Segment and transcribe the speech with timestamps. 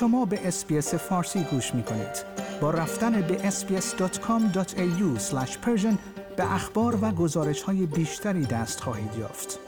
[0.00, 2.24] شما به SBS فارسی گوش می کنید.
[2.60, 5.20] با رفتن به sbs.com.au
[6.36, 9.58] به اخبار و گزارش های بیشتری دست خواهید یافت.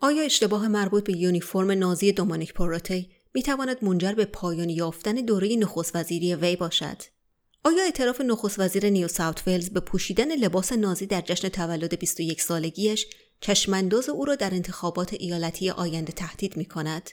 [0.00, 5.56] آیا اشتباه مربوط به یونیفرم نازی دومینیک پروتی می تواند منجر به پایان یافتن دوره
[5.56, 7.02] نخست وزیری وی باشد؟
[7.64, 12.40] آیا اعتراف نخست وزیر نیو ساوت ولز به پوشیدن لباس نازی در جشن تولد 21
[12.40, 13.06] سالگیش
[13.40, 17.10] چشمانداز او را در انتخابات ایالتی آینده تهدید می کند؟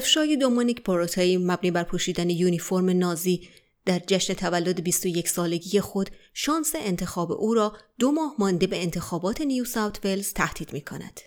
[0.00, 3.48] افشای دومونیک پروتایی مبنی بر پوشیدن یونیفرم نازی
[3.86, 9.40] در جشن تولد 21 سالگی خود شانس انتخاب او را دو ماه مانده به انتخابات
[9.40, 11.20] نیو ساوت ولز تهدید می کند.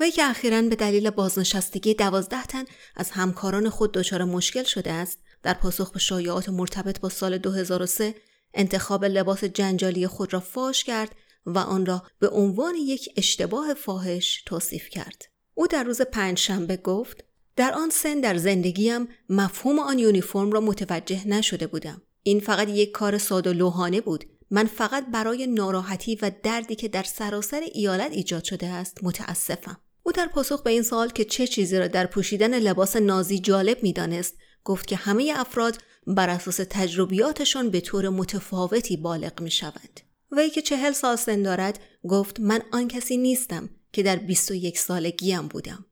[0.00, 2.64] وی که اخیرا به دلیل بازنشستگی دوازده تن
[2.96, 8.14] از همکاران خود دچار مشکل شده است در پاسخ به شایعات مرتبط با سال 2003
[8.54, 14.42] انتخاب لباس جنجالی خود را فاش کرد و آن را به عنوان یک اشتباه فاحش
[14.46, 15.22] توصیف کرد.
[15.54, 17.24] او در روز پنج شنبه گفت
[17.56, 22.02] در آن سن در زندگیم مفهوم آن یونیفرم را متوجه نشده بودم.
[22.22, 24.24] این فقط یک کار ساده لوحانه بود.
[24.50, 29.78] من فقط برای ناراحتی و دردی که در سراسر ایالت ایجاد شده است متاسفم.
[30.02, 33.82] او در پاسخ به این سوال که چه چیزی را در پوشیدن لباس نازی جالب
[33.82, 40.00] می‌دانست گفت که همه افراد بر اساس تجربیاتشان به طور متفاوتی بالغ می شوند.
[40.32, 45.48] وی که چهل سال سن دارد گفت من آن کسی نیستم که در 21 سالگیم
[45.48, 45.84] بودم.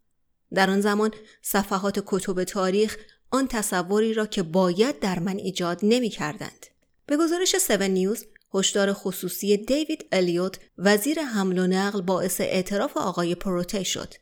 [0.55, 1.11] در آن زمان
[1.43, 2.97] صفحات کتب تاریخ
[3.31, 6.67] آن تصوری را که باید در من ایجاد نمی کردند.
[7.07, 13.35] به گزارش 7 نیوز هشدار خصوصی دیوید الیوت وزیر حمل و نقل باعث اعتراف آقای
[13.35, 14.15] پروتی شد.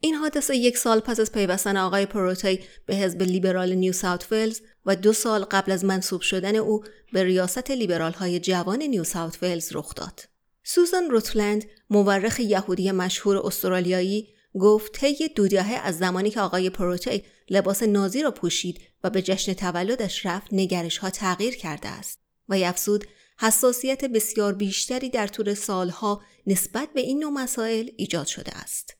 [0.00, 4.60] این حادثه یک سال پس از پیوستن آقای پروتی به حزب لیبرال نیو ساوت ولز
[4.86, 9.38] و دو سال قبل از منصوب شدن او به ریاست لیبرال های جوان نیو ساوت
[9.42, 10.20] ولز رخ داد.
[10.64, 17.22] سوزان روتلند مورخ یهودی مشهور استرالیایی گفت طی دو دهه از زمانی که آقای پروتی
[17.50, 22.54] لباس نازی را پوشید و به جشن تولدش رفت نگرش ها تغییر کرده است و
[22.54, 23.04] افزود
[23.38, 28.96] حساسیت بسیار بیشتری در طول سالها نسبت به این نوع مسائل ایجاد شده است.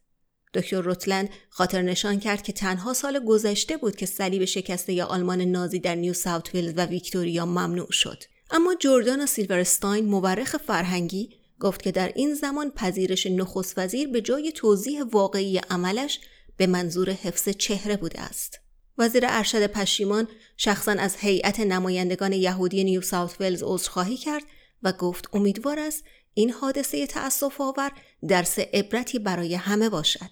[0.54, 5.78] دکتر روتلند خاطر نشان کرد که تنها سال گذشته بود که صلیب شکسته آلمان نازی
[5.78, 8.22] در نیو ساوت ولز و ویکتوریا ممنوع شد.
[8.50, 11.30] اما جردان سیلورستاین مورخ فرهنگی
[11.60, 16.20] گفت که در این زمان پذیرش نخست وزیر به جای توضیح واقعی عملش
[16.56, 18.60] به منظور حفظ چهره بوده است.
[18.98, 24.42] وزیر ارشد پشیمان شخصا از هیئت نمایندگان یهودی نیو ساوت ولز عذرخواهی کرد
[24.82, 27.92] و گفت امیدوار است این حادثه تأسف آور
[28.28, 30.30] درس عبرتی برای همه باشد.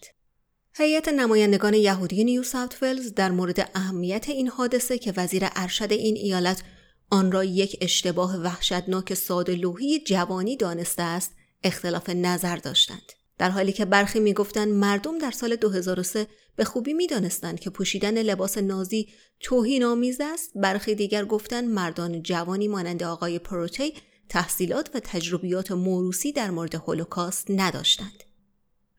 [0.77, 6.17] هیئت نمایندگان یهودی نیو ساوت ولز در مورد اهمیت این حادثه که وزیر ارشد این
[6.17, 6.63] ایالت
[7.11, 11.33] آن را یک اشتباه وحشتناک ساده لوحی جوانی دانسته است
[11.63, 13.13] اختلاف نظر داشتند.
[13.39, 16.27] در حالی که برخی می‌گفتند مردم در سال 2003
[16.57, 19.09] به خوبی می‌دانستند که پوشیدن لباس نازی
[19.41, 23.95] توهین آمیز است برخی دیگر گفتند مردان جوانی مانند آقای پروتی
[24.29, 28.25] تحصیلات و تجربیات موروسی در مورد هولوکاست نداشتند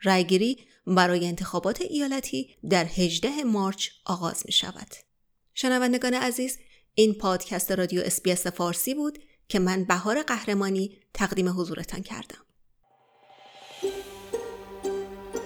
[0.02, 4.88] رایگیری برای انتخابات ایالتی در 18 مارچ آغاز می شود.
[5.54, 6.58] شنوندگان عزیز
[6.96, 12.38] این پادکست رادیو SBS فارسی بود که من بهار قهرمانی تقدیم حضورتان کردم.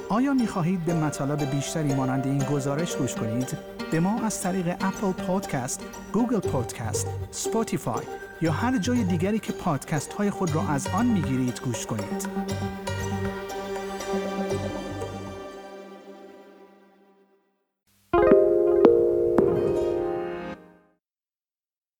[0.09, 3.57] آیا می خواهید به مطالب بیشتری مانند این گزارش گوش کنید؟
[3.91, 5.81] به ما از طریق Apple Podcast،
[6.13, 8.05] Google Podcast، Spotify
[8.41, 12.27] یا هر جای دیگری که پادکست های خود را از آن می گیرید گوش کنید.